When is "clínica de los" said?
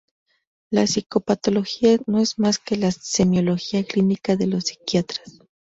3.83-4.63